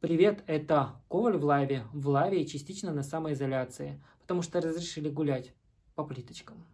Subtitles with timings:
[0.00, 5.52] Привет, это Коваль в лайве, в лайве и частично на самоизоляции, потому что разрешили гулять
[5.94, 6.64] по плиточкам.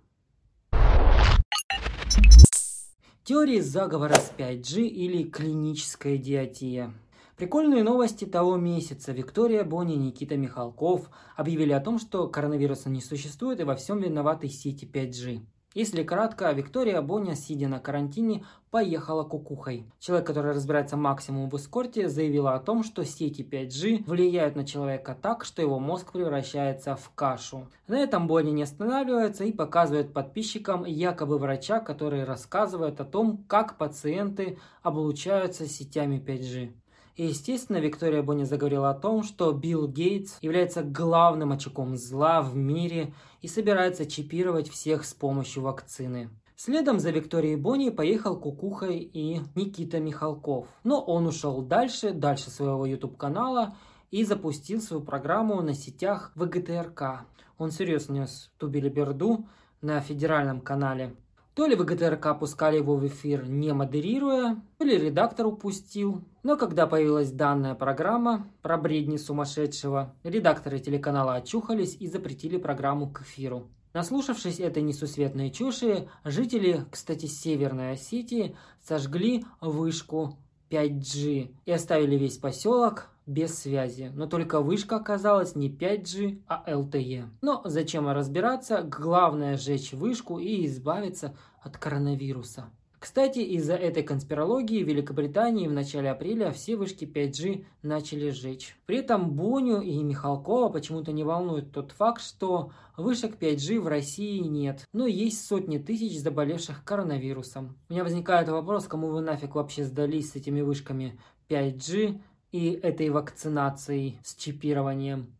[3.24, 6.94] Теории заговора с 5G или клиническая идиотия.
[7.36, 9.10] Прикольные новости того месяца.
[9.10, 13.98] Виктория Бонни и Никита Михалков объявили о том, что коронавируса не существует и во всем
[13.98, 15.40] виноваты сети 5G.
[15.76, 19.84] Если кратко, Виктория Боня, сидя на карантине, поехала кукухой.
[19.98, 25.14] Человек, который разбирается максимум в эскорте, заявила о том, что сети 5G влияют на человека
[25.20, 27.68] так, что его мозг превращается в кашу.
[27.88, 33.76] На этом Боня не останавливается и показывает подписчикам якобы врача, который рассказывает о том, как
[33.76, 36.72] пациенты облучаются сетями 5G.
[37.16, 42.54] И, естественно, Виктория Бонни заговорила о том, что Билл Гейтс является главным очагом зла в
[42.54, 46.28] мире и собирается чипировать всех с помощью вакцины.
[46.56, 50.68] Следом за Викторией Бонни поехал Кукухой и Никита Михалков.
[50.84, 53.76] Но он ушел дальше, дальше своего YouTube-канала
[54.10, 57.26] и запустил свою программу на сетях ВГТРК.
[57.58, 59.48] Он серьезно нес ту билиберду
[59.80, 61.14] на федеральном канале.
[61.56, 66.22] То ли ВГТРК пускали его в эфир не модерируя, то ли редактор упустил.
[66.42, 73.22] Но когда появилась данная программа про бредни сумасшедшего, редакторы телеканала очухались и запретили программу к
[73.22, 73.70] эфиру.
[73.94, 78.54] Наслушавшись этой несусветной чуши, жители, кстати, Северной Осетии
[78.86, 80.36] сожгли вышку
[80.68, 84.10] 5G и оставили весь поселок без связи.
[84.14, 87.28] Но только вышка оказалась не 5G, а LTE.
[87.42, 88.82] Но зачем разбираться?
[88.82, 92.70] Главное сжечь вышку и избавиться от коронавируса.
[92.98, 98.76] Кстати, из-за этой конспирологии в Великобритании в начале апреля все вышки 5G начали сжечь.
[98.86, 104.38] При этом Боню и Михалкова почему-то не волнует тот факт, что вышек 5G в России
[104.38, 107.76] нет, но есть сотни тысяч заболевших коронавирусом.
[107.88, 112.20] У меня возникает вопрос, кому вы нафиг вообще сдались с этими вышками 5G
[112.56, 115.36] и этой вакцинацией с чипированием,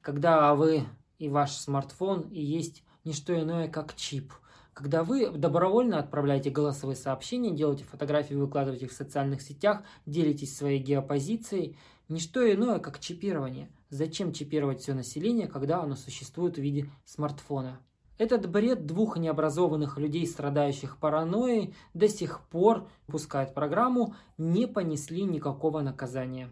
[0.00, 0.84] когда вы
[1.18, 4.32] и ваш смартфон и есть не что иное, как чип–
[4.80, 10.78] когда вы добровольно отправляете голосовые сообщения, делаете фотографии, выкладываете их в социальных сетях, делитесь своей
[10.78, 11.76] геопозицией,
[12.08, 13.70] не что иное, как чипирование.
[13.90, 17.78] Зачем чипировать все население, когда оно существует в виде смартфона?
[18.20, 25.80] Этот бред двух необразованных людей, страдающих паранойей, до сих пор, пускает программу, не понесли никакого
[25.80, 26.50] наказания.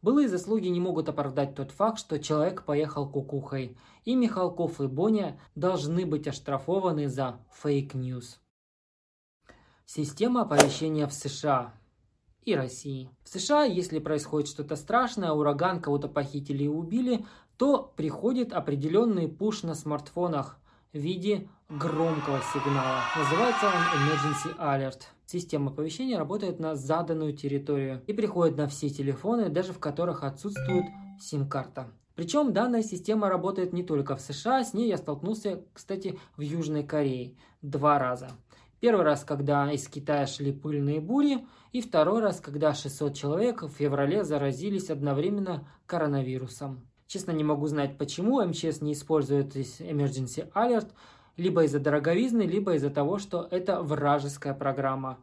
[0.00, 3.76] Былые заслуги не могут оправдать тот факт, что человек поехал кукухой,
[4.06, 8.40] и Михалков и Боня должны быть оштрафованы за fake news.
[9.84, 11.74] Система оповещения в США
[12.46, 13.10] и России.
[13.24, 17.26] В США, если происходит что-то страшное, ураган, кого-то похитили и убили,
[17.58, 20.59] то приходит определенный push на смартфонах
[20.92, 23.00] в виде громкого сигнала.
[23.16, 25.02] Называется он Emergency Alert.
[25.26, 30.86] Система оповещения работает на заданную территорию и приходит на все телефоны, даже в которых отсутствует
[31.20, 31.92] сим-карта.
[32.16, 36.82] Причем данная система работает не только в США, с ней я столкнулся, кстати, в Южной
[36.82, 38.28] Корее два раза.
[38.80, 43.68] Первый раз, когда из Китая шли пыльные бури, и второй раз, когда 600 человек в
[43.68, 46.89] феврале заразились одновременно коронавирусом.
[47.10, 50.92] Честно не могу знать, почему МЧС не использует Emergency Alert,
[51.36, 55.18] либо из-за дороговизны, либо из-за того, что это вражеская программа.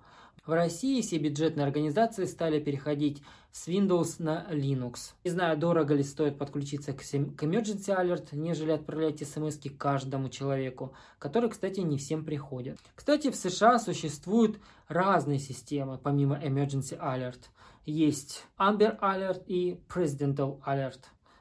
[0.46, 5.14] В России все бюджетные организации стали переходить с Windows на Linux.
[5.24, 11.50] Не знаю, дорого ли стоит подключиться к Emergency Alert, нежели отправлять смс каждому человеку, которые,
[11.50, 12.78] кстати, не всем приходят.
[12.96, 14.60] Кстати, в США существуют
[14.90, 17.44] разные системы, помимо Emergency Alert.
[17.86, 21.00] Есть Amber Alert и Presidential Alert.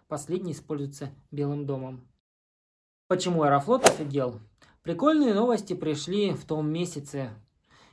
[0.08, 2.06] Последний используется Белым домом.
[3.08, 4.38] Почему Аэрофлот офигел?
[4.82, 7.30] Прикольные новости пришли в том месяце,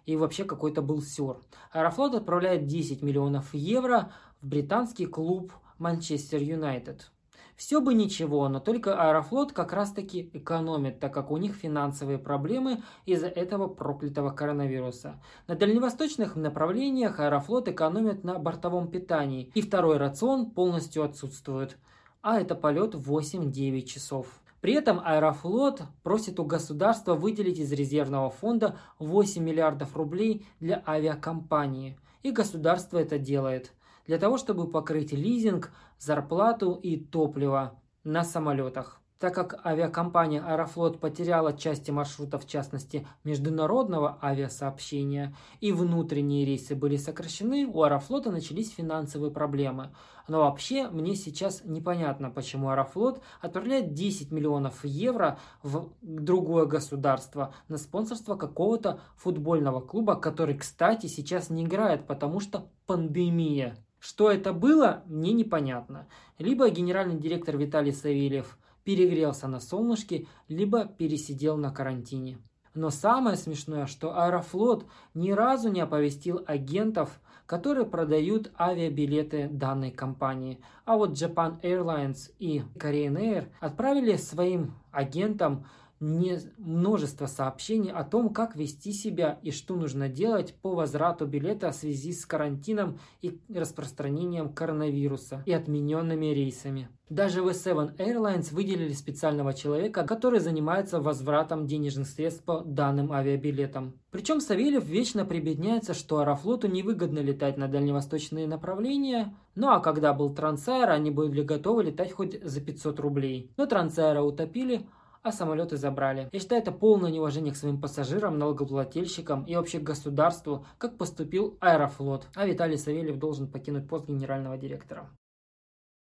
[0.06, 1.42] и вообще какой-то был сюр.
[1.72, 7.12] Аэрофлот отправляет 10 миллионов евро в британский клуб Манчестер Юнайтед.
[7.56, 12.20] Все бы ничего, но только Аэрофлот как раз таки экономит, так как у них финансовые
[12.20, 15.20] проблемы из-за этого проклятого коронавируса.
[15.48, 21.78] На дальневосточных направлениях Аэрофлот экономит на бортовом питании, и второй рацион полностью отсутствует.
[22.24, 24.28] А это полет 8-9 часов.
[24.62, 32.00] При этом Аэрофлот просит у государства выделить из резервного фонда 8 миллиардов рублей для авиакомпании.
[32.22, 33.74] И государство это делает.
[34.08, 39.03] Для того, чтобы покрыть лизинг, зарплату и топливо на самолетах.
[39.24, 46.98] Так как авиакомпания Аэрофлот потеряла части маршрутов, в частности международного авиасообщения, и внутренние рейсы были
[46.98, 49.92] сокращены, у Аэрофлота начались финансовые проблемы.
[50.28, 57.78] Но вообще мне сейчас непонятно, почему Аэрофлот отправляет 10 миллионов евро в другое государство на
[57.78, 63.78] спонсорство какого-то футбольного клуба, который, кстати, сейчас не играет, потому что пандемия.
[64.00, 66.10] Что это было, мне непонятно.
[66.38, 72.38] Либо генеральный директор Виталий Савельев перегрелся на солнышке, либо пересидел на карантине.
[72.74, 80.60] Но самое смешное, что Аэрофлот ни разу не оповестил агентов, которые продают авиабилеты данной компании.
[80.86, 85.66] А вот Japan Airlines и Korean Air отправили своим агентам
[86.04, 91.72] не множество сообщений о том, как вести себя и что нужно делать по возврату билета
[91.72, 96.90] в связи с карантином и распространением коронавируса и отмененными рейсами.
[97.10, 103.94] Даже в S7 Airlines выделили специального человека, который занимается возвратом денежных средств по данным авиабилетам.
[104.12, 110.34] Причем Савельев вечно прибедняется, что Аэрофлоту невыгодно летать на дальневосточные направления, ну а когда был
[110.34, 113.52] Трансайр, они были готовы летать хоть за 500 рублей.
[113.58, 114.86] Но Трансайра утопили,
[115.24, 116.30] а самолеты забрали.
[116.32, 122.28] Я считаю это полное неуважение к своим пассажирам, налогоплательщикам и вообще государству, как поступил Аэрофлот.
[122.36, 125.10] А Виталий Савельев должен покинуть пост генерального директора.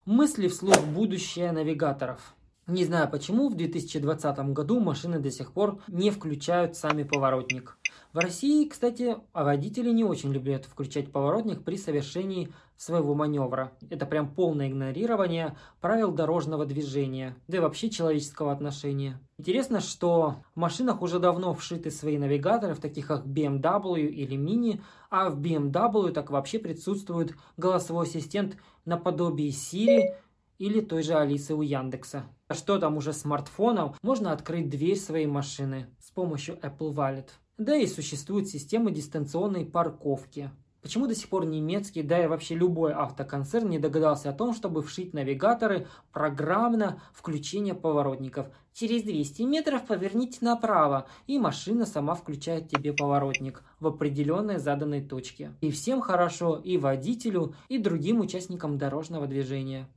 [0.06, 2.36] Мысли вслух будущее навигаторов.
[2.68, 7.78] Не знаю почему, в 2020 году машины до сих пор не включают сами поворотник.
[8.18, 13.74] В России, кстати, водители не очень любят включать поворотник при совершении своего маневра.
[13.92, 19.22] Это прям полное игнорирование правил дорожного движения, да и вообще человеческого отношения.
[19.38, 24.82] Интересно, что в машинах уже давно вшиты свои навигаторы, в таких как BMW или Mini,
[25.12, 30.16] а в BMW так вообще присутствует голосовой ассистент наподобие Siri,
[30.58, 32.24] или той же Алисы у Яндекса.
[32.48, 37.28] А что там уже смартфонов, можно открыть дверь своей машины с помощью Apple Wallet.
[37.58, 40.52] Да и существует система дистанционной парковки.
[40.84, 44.84] Почему до сих пор немецкий, да и вообще любой автоконцерн не догадался о том, чтобы
[44.84, 48.46] вшить навигаторы программно включение поворотников?
[48.74, 55.52] Через 200 метров поверните направо, и машина сама включает тебе поворотник в определенной заданной точке.
[55.62, 59.90] И всем хорошо, и водителю, и другим участникам дорожного движения.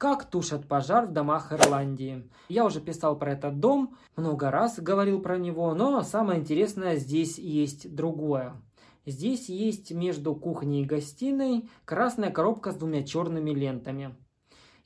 [0.00, 2.26] Как тушат пожар в домах Ирландии.
[2.48, 7.38] Я уже писал про этот дом, много раз говорил про него, но самое интересное здесь
[7.38, 8.54] есть другое.
[9.04, 14.16] Здесь есть между кухней и гостиной красная коробка с двумя черными лентами.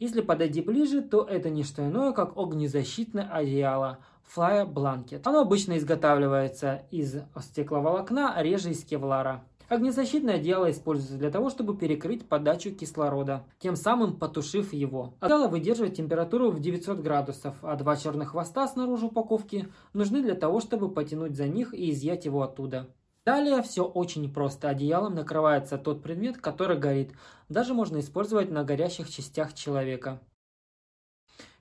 [0.00, 4.00] Если подойти ближе, то это не что иное, как огнезащитное одеяло
[4.34, 5.20] Fire Blanket.
[5.26, 9.44] Оно обычно изготавливается из стекловолокна, реже из кевлара.
[9.68, 15.14] Огнезащитное одеяло используется для того, чтобы перекрыть подачу кислорода, тем самым потушив его.
[15.20, 20.60] Одеяло выдерживает температуру в 900 градусов, а два черных хвоста снаружи упаковки нужны для того,
[20.60, 22.88] чтобы потянуть за них и изъять его оттуда.
[23.24, 24.68] Далее все очень просто.
[24.68, 27.12] Одеялом накрывается тот предмет, который горит.
[27.48, 30.20] Даже можно использовать на горящих частях человека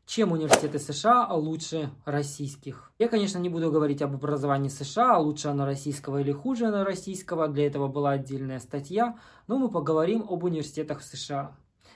[0.06, 2.92] чем университеты США лучше российских.
[3.00, 7.48] Я, конечно, не буду говорить об образовании США, лучше оно российского или хуже оно российского,
[7.48, 9.18] для этого была отдельная статья,
[9.48, 11.56] но мы поговорим об университетах США.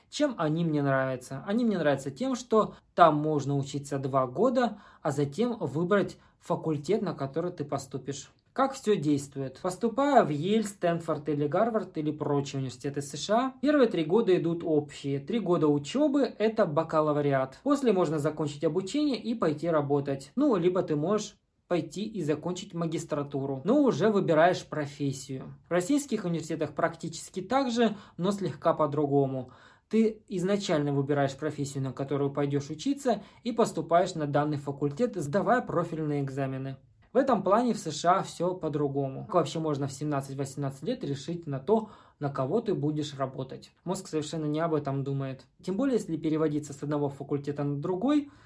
[0.10, 1.44] Чем они мне нравятся?
[1.46, 7.14] Они мне нравятся тем, что там можно учиться два года, а затем выбрать факультет, на
[7.14, 8.32] который ты поступишь.
[8.58, 9.60] Как все действует?
[9.62, 15.20] Поступая в Ель, Стэнфорд или Гарвард или прочие университеты США, первые три года идут общие.
[15.20, 17.60] Три года учебы– это бакалавриат.
[17.62, 20.32] После можно закончить обучение и пойти работать.
[20.36, 21.38] Ну, либо ты можешь
[21.68, 25.54] пойти и закончить магистратуру, но уже выбираешь профессию.
[25.70, 29.52] В российских университетах практически так же, но слегка по-другому.
[29.88, 36.24] Ты изначально выбираешь профессию, на которую пойдешь учиться, и поступаешь на данный факультет, сдавая профильные
[36.24, 36.78] экзамены.
[37.18, 39.26] В этом плане в США все по-другому.
[39.26, 43.72] Как вообще можно в 17-18 лет решить на то, на кого ты будешь работать?
[43.86, 45.44] Мозг совершенно не об этом думает.
[45.64, 48.30] Тем более, если переводиться с одного факультета на другой–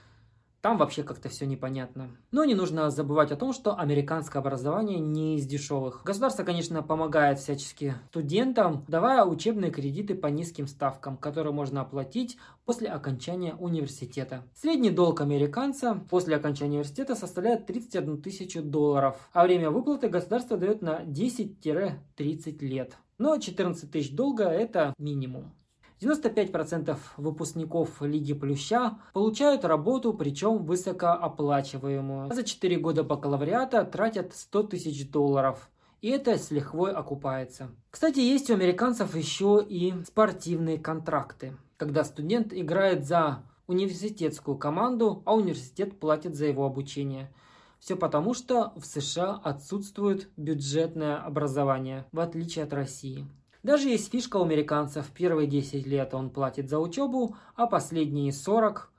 [0.62, 2.10] там вообще как-то все непонятно.
[2.32, 6.04] Но не нужно забывать о том, что американское образование не из дешевых.
[6.06, 12.90] Государство, конечно, помогает всячески студентам, давая учебные кредиты по низким ставкам, которые можно оплатить после
[12.90, 14.44] окончания университета.
[14.54, 20.82] Средний долг американца после окончания университета составляет 31 тысячу долларов, а время выплаты государство дает
[20.82, 22.98] на 10-30 лет.
[23.18, 25.54] Но 14 тысяч долга– это минимум.
[26.02, 32.34] 95% выпускников Лиги Плюща получают работу, причем высокооплачиваемую.
[32.34, 35.70] За 4 года бакалавриата тратят 100 тысяч долларов.
[36.02, 37.70] И это с лихвой окупается.
[37.92, 45.36] Кстати, есть у американцев еще и спортивные контракты, когда студент играет за университетскую команду, а
[45.36, 47.32] университет платит за его обучение.
[47.80, 53.28] Все потому, что в США отсутствует бюджетное образование, в отличие от России.
[53.64, 55.12] Даже есть фишка у американцев.
[55.12, 58.92] Первые 10 лет он платит за учебу, а последние 40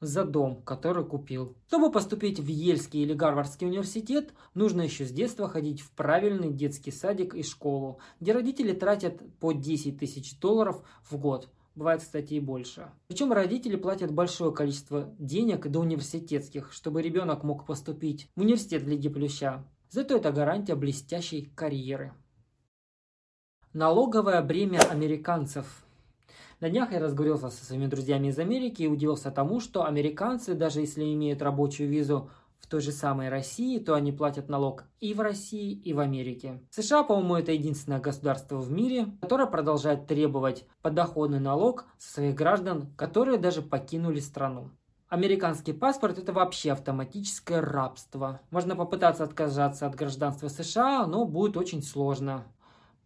[0.00, 1.56] за дом, который купил.
[1.68, 6.90] Чтобы поступить в Ельский или Гарвардский университет, нужно еще с детства ходить в правильный детский
[6.90, 11.48] садик и школу, где родители тратят по 10 тысяч долларов в год.
[11.74, 12.90] Бывает, кстати, и больше.
[13.08, 19.08] Причем родители платят большое количество денег до университетских, чтобы ребенок мог поступить в университет Лиги
[19.08, 19.64] Плюща.
[19.88, 22.12] Зато это гарантия блестящей карьеры.
[23.72, 25.84] Налоговое бремя американцев–
[26.60, 30.80] на днях я разговорился со своими друзьями из Америки и удивился тому, что американцы, даже
[30.80, 35.20] если имеют рабочую визу в той же самой России, то они платят налог и в
[35.20, 36.60] России, и в Америке.
[36.70, 42.92] США, по-моему, это единственное государство в мире, которое продолжает требовать подоходный налог со своих граждан,
[42.96, 44.70] которые даже покинули страну.
[45.08, 48.40] Американский паспорт– это вообще автоматическое рабство.
[48.50, 52.44] Можно попытаться отказаться от гражданства США, но будет очень сложно.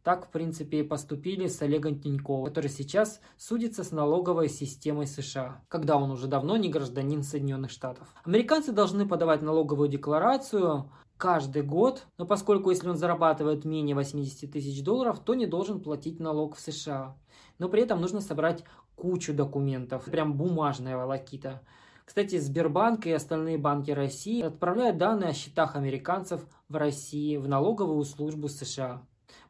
[0.04, 5.62] Так, в принципе, и поступили с Олегом Тиньковым, который сейчас судится с налоговой системой США,
[5.68, 8.14] когда он уже давно не гражданин Соединенных Штатов.
[8.22, 14.84] Американцы должны подавать налоговую декларацию каждый год, но поскольку если он зарабатывает менее 80 тысяч
[14.84, 17.16] долларов, то не должен платить налог в США.
[17.58, 18.62] Но при этом нужно собрать
[18.96, 21.62] кучу документов, прям бумажная волокита.
[22.04, 28.04] Кстати, Сбербанк и остальные банки России отправляют данные о счетах американцев в России в налоговую
[28.04, 29.02] службу США.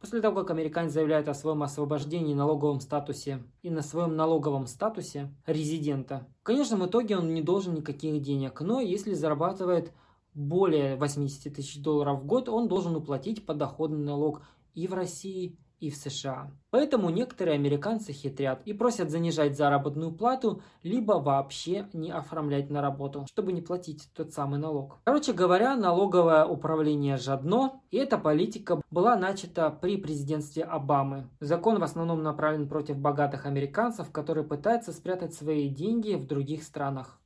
[0.05, 5.33] После того, как американец заявляет о своем освобождении налоговом статусе и на своем налоговом статусе
[5.47, 9.93] резидента, в конечном итоге он не должен никаких денег, но если зарабатывает
[10.35, 14.43] более 80 тысяч долларов в год, он должен уплатить подоходный налог
[14.75, 16.51] и в России, и в США.
[16.71, 23.27] Поэтому некоторые американцы хитрят и просят занижать заработную плату, либо вообще не оформлять на работу,
[23.29, 24.99] чтобы не платить тот самый налог.
[25.05, 31.29] Короче говоря, налоговое управление жадно, и эта политика была начата при президентстве Обамы.
[31.41, 37.21] Закон в основном направлен против богатых американцев, которые пытаются спрятать свои деньги в других странах.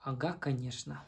[0.00, 1.02] Ага, конечно.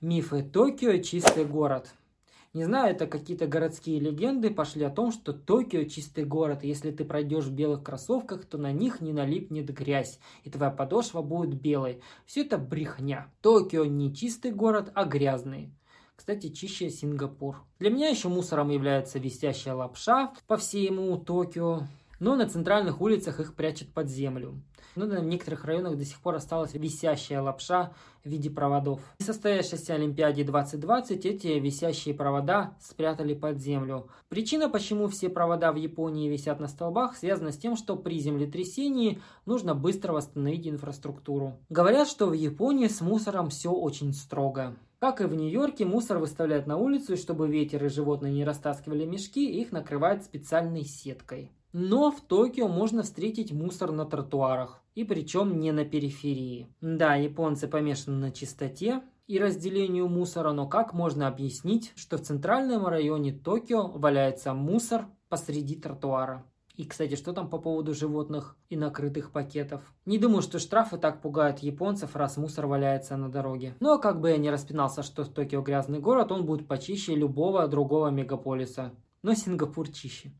[0.00, 1.92] Мифы Токио– чистый город.
[2.56, 6.90] Не знаю, это какие-то городские легенды пошли о том, что Токио чистый город, и если
[6.90, 11.60] ты пройдешь в белых кроссовках, то на них не налипнет грязь, и твоя подошва будет
[11.60, 12.00] белой.
[12.24, 13.30] Все это брехня.
[13.42, 15.70] Токио не чистый город, а грязный.
[16.16, 17.62] Кстати, чище Сингапур.
[17.78, 21.82] Для меня еще мусором является висящая лапша по всему Токио,
[22.20, 24.62] но на центральных улицах их прячут под землю.
[24.96, 27.92] Но ну, в некоторых районах до сих пор осталась висящая лапша
[28.24, 29.00] в виде проводов.
[29.18, 34.08] В состоявшейся Олимпиаде 2020 эти висящие провода спрятали под землю.
[34.28, 39.20] Причина, почему все провода в Японии висят на столбах, связана с тем, что при землетрясении
[39.44, 41.58] нужно быстро восстановить инфраструктуру.
[41.68, 44.76] Говорят, что в Японии с мусором все очень строго.
[44.98, 49.04] Как и в Нью-Йорке, мусор выставляют на улицу, и чтобы ветер и животные не растаскивали
[49.04, 51.52] мешки, их накрывают специальной сеткой.
[51.78, 56.74] Но в Токио можно встретить мусор на тротуарах, и причем не на периферии.
[56.80, 62.86] Да, японцы помешаны на чистоте и разделению мусора, но как можно объяснить, что в центральном
[62.86, 66.46] районе Токио валяется мусор посреди тротуара?
[66.76, 69.82] И, кстати, что там по поводу животных и накрытых пакетов?
[70.06, 73.74] Не думаю, что штрафы так пугают японцев, раз мусор валяется на дороге.
[73.80, 77.14] Но ну, а как бы я не распинался, что Токио грязный город, он будет почище
[77.14, 78.92] любого другого мегаполиса.
[79.20, 80.32] Но Сингапур чище.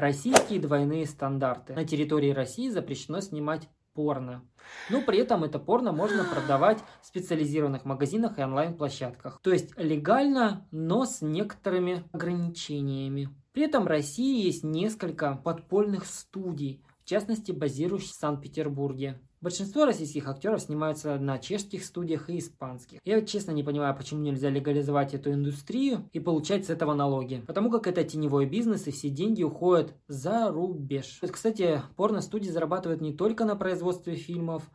[0.00, 1.74] Российские двойные стандарты.
[1.74, 4.42] На территории России запрещено снимать порно.
[4.88, 9.40] Но при этом это порно можно продавать в специализированных магазинах и онлайн-площадках.
[9.42, 13.28] То есть легально, но с некоторыми ограничениями.
[13.52, 19.20] При этом в России есть несколько подпольных студий, в частности базирующихся в Санкт-Петербурге.
[19.40, 23.00] Большинство российских актеров снимаются на чешских студиях и испанских.
[23.04, 27.42] Я честно не понимаю, почему нельзя легализовать эту индустрию и получать с этого налоги.
[27.46, 31.20] Потому как это теневой бизнес и все деньги уходят за рубеж.
[31.32, 34.70] Кстати, порно-студии зарабатывают не только на производстве фильмов,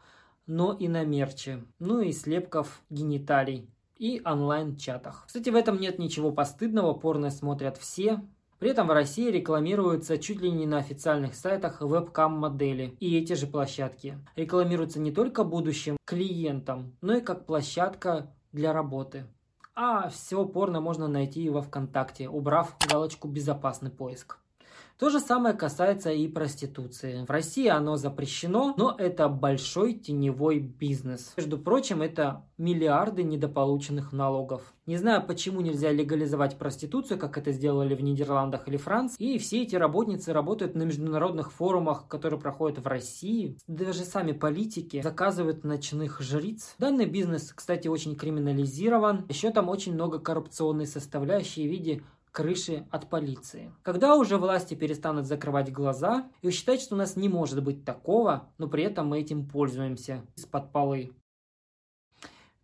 [0.48, 1.64] но и на мерче.
[1.78, 5.26] Ну и слепков гениталий и онлайн-чатах.
[5.28, 8.22] Кстати, в этом нет ничего постыдного, порно смотрят все,
[8.60, 12.96] при этом в России рекламируются чуть ли не на официальных сайтах вебкам-модели.
[13.00, 19.26] И эти же площадки рекламируются не только будущим клиентам, но и как площадка для работы.
[19.76, 24.38] А все порно можно найти и во ВКонтакте, убрав галочку «Безопасный поиск».
[24.98, 27.26] То же самое касается и проституции.
[27.28, 31.34] В России оно запрещено, но это большой теневой бизнес.
[31.36, 34.74] Между прочим, это миллиарды недополученных налогов.
[34.86, 39.18] Не знаю, почему нельзя легализовать проституцию, как это сделали в Нидерландах или Франции.
[39.20, 43.58] И все эти работницы работают на международных форумах, которые проходят в России.
[43.68, 46.76] Даже сами политики заказывают ночных жриц.
[46.78, 49.26] Данный бизнес, кстати, очень криминализирован.
[49.28, 52.04] Еще там очень много коррупционной составляющей в виде
[52.36, 53.72] крыши от полиции.
[53.82, 58.50] Когда уже власти перестанут закрывать глаза и считать, что у нас не может быть такого,
[58.58, 61.12] но при этом мы этим пользуемся из-под полы.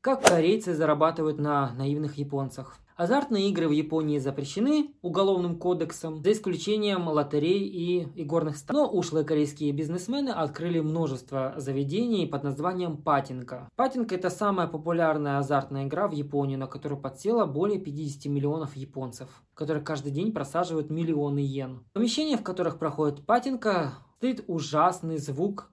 [0.02, 2.80] Как корейцы зарабатывают на наивных японцах?
[3.02, 8.92] Азартные игры в Японии запрещены уголовным кодексом, за исключением лотерей и игорных станов.
[8.92, 13.68] Но ушлые корейские бизнесмены открыли множество заведений под названием Патинка.
[13.76, 19.30] Патинка– это самая популярная азартная игра в Японии, на которую подсело более 50 миллионов японцев,
[19.56, 21.84] которые каждый день просаживают миллионы йен.
[21.90, 25.72] В помещениях, в которых проходит Патинка, стоит ужасный звук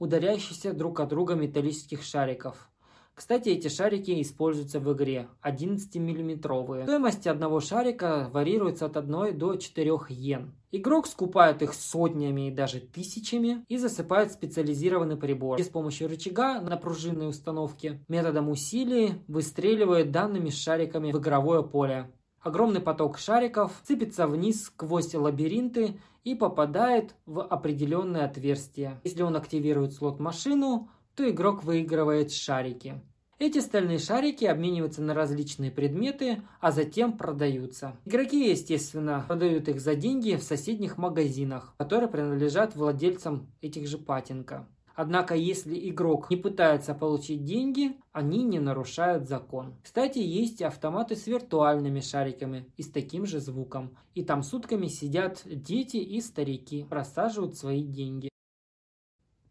[0.00, 2.68] ударяющихся друг от друга металлических шариков–
[3.14, 6.82] кстати, эти шарики используются в игре 11-миллиметровые.
[6.82, 10.52] Стоимость одного шарика варьируется от 1 до 4 йен.
[10.72, 15.60] Игрок скупает их сотнями и даже тысячами и засыпает специализированный прибор.
[15.60, 22.10] И с помощью рычага на пружинной установке методом усилий выстреливает данными шариками в игровое поле.
[22.40, 29.00] Огромный поток шариков сыпется вниз сквозь лабиринты и попадает в определенное отверстие.
[29.04, 33.00] Если он активирует слот-машину, то игрок выигрывает шарики.
[33.38, 37.96] Эти стальные шарики обмениваются на различные предметы, а затем продаются.
[38.04, 44.68] Игроки, естественно, продают их за деньги в соседних магазинах, которые принадлежат владельцам этих же патинка.
[44.94, 49.74] Однако, если игрок не пытается получить деньги, они не нарушают закон.
[49.82, 53.96] Кстати, есть автоматы с виртуальными шариками и с таким же звуком.
[54.14, 58.28] И там сутками сидят дети и старики, просаживают свои деньги.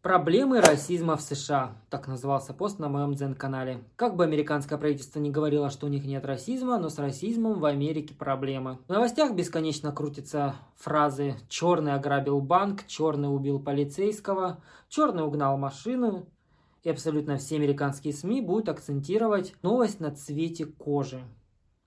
[0.04, 1.78] Проблемы расизма в США.
[1.88, 3.82] Так назывался пост на моем дзен-канале.
[3.96, 7.64] Как бы американское правительство не говорило, что у них нет расизма, но с расизмом в
[7.64, 8.80] Америке проблемы.
[8.86, 16.26] В новостях бесконечно крутятся фразы «черный ограбил банк», «черный убил полицейского», «черный угнал машину».
[16.82, 21.22] И абсолютно все американские СМИ будут акцентировать новость на цвете кожи.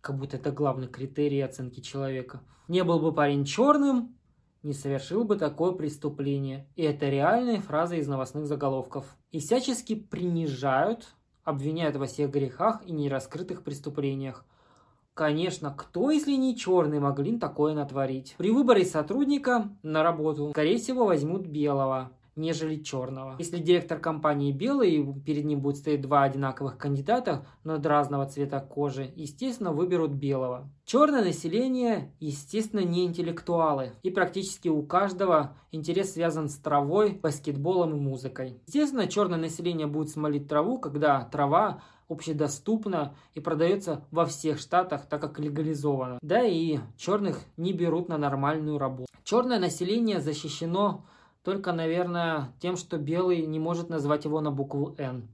[0.01, 2.41] Как будто это главный критерий оценки человека.
[2.67, 4.16] Не был бы парень черным,
[4.63, 6.67] не совершил бы такое преступление.
[6.75, 9.15] И это реальные фразы из новостных заголовков.
[9.31, 14.45] И всячески принижают, обвиняют во всех грехах и нераскрытых преступлениях.
[15.13, 18.35] Конечно, кто, если не черный, могли такое натворить?
[18.37, 23.35] При выборе сотрудника на работу, скорее всего, возьмут белого нежели черного.
[23.39, 28.59] Если директор компании белый, и перед ним будет стоять два одинаковых кандидата, но разного цвета
[28.59, 30.69] кожи, естественно, выберут белого.
[30.85, 37.99] Черное население, естественно, не интеллектуалы, и практически у каждого интерес связан с травой, баскетболом и
[37.99, 38.61] музыкой.
[38.67, 45.21] Естественно, черное население будет смолить траву, когда трава общедоступна и продается во всех штатах, так
[45.21, 46.19] как легализовано.
[46.21, 49.07] Да и черных не берут на нормальную работу.
[49.23, 51.05] Черное население защищено
[51.47, 55.29] только, наверное, тем, что белый не может назвать его на букву «Н».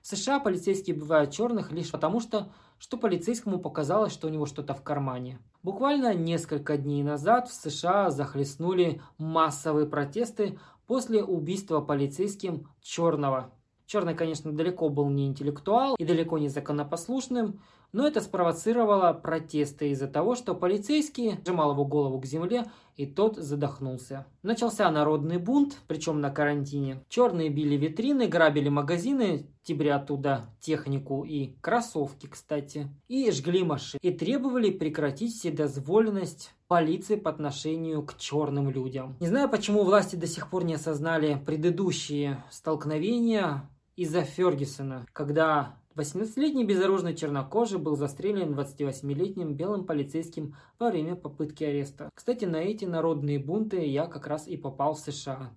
[0.00, 4.72] В США полицейские бывают черных лишь потому, что, что полицейскому показалось, что у него что-то
[4.72, 5.40] в кармане.
[5.62, 13.52] Буквально несколько дней назад в США захлестнули массовые протесты после убийства полицейским черного.
[13.84, 17.60] Черный, конечно, далеко был не интеллектуал и далеко не законопослушным,
[17.92, 23.36] но это спровоцировало протесты из-за того, что полицейский сжимал его голову к земле, и тот
[23.36, 24.26] задохнулся.
[24.42, 27.04] Начался народный бунт, причем на карантине.
[27.08, 34.00] Черные били витрины, грабили магазины, тибри оттуда технику и кроссовки, кстати, и жгли машины.
[34.02, 39.16] И требовали прекратить вседозволенность полиции по отношению к черным людям.
[39.20, 46.64] Не знаю, почему власти до сих пор не осознали предыдущие столкновения из-за Фергюсона, когда 18-летний
[46.64, 52.08] безоружный чернокожий был застрелен 28-летним белым полицейским во время попытки ареста.
[52.14, 55.50] Кстати, на эти народные бунты я как раз и попал в США.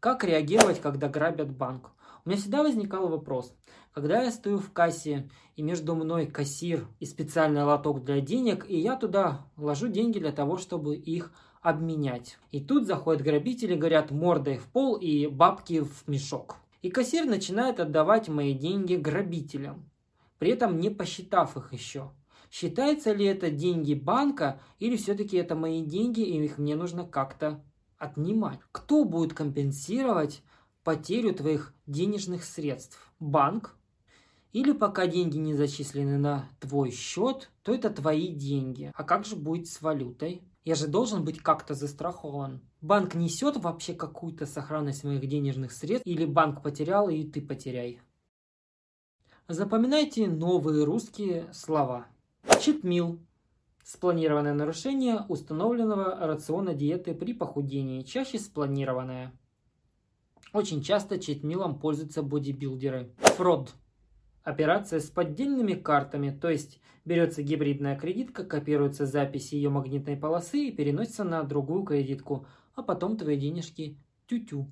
[0.00, 1.90] Как реагировать, когда грабят банк?
[2.24, 3.54] У меня всегда возникал вопрос.
[3.92, 8.78] Когда я стою в кассе, и между мной кассир и специальный лоток для денег, и
[8.78, 12.38] я туда ложу деньги для того, чтобы их обменять.
[12.52, 16.56] И тут заходят грабители, говорят мордой в пол и бабки в мешок.
[16.86, 19.90] И кассир начинает отдавать мои деньги грабителям,
[20.38, 22.12] при этом не посчитав их еще.
[22.48, 27.60] Считается ли это деньги банка или все-таки это мои деньги и их мне нужно как-то
[27.98, 28.60] отнимать?
[28.70, 30.44] Кто будет компенсировать
[30.84, 33.12] потерю твоих денежных средств?
[33.18, 33.75] Банк?
[34.56, 38.90] Или пока деньги не зачислены на твой счет, то это твои деньги.
[38.94, 40.40] А как же будет с валютой?
[40.64, 42.62] Я же должен быть как-то застрахован.
[42.80, 48.00] Банк несет вообще какую-то сохранность моих денежных средств или банк потерял и ты потеряй.
[49.46, 52.06] Запоминайте новые русские слова.
[52.58, 53.20] Читмил.
[53.84, 59.38] Спланированное нарушение установленного рациона диеты при похудении, чаще спланированное.
[60.54, 63.12] Очень часто читмилом пользуются бодибилдеры.
[63.36, 63.74] Фрод
[64.46, 70.70] Операция с поддельными картами, то есть берется гибридная кредитка, копируются записи ее магнитной полосы и
[70.70, 74.70] переносится на другую кредитку, а потом твои денежки тю-тю.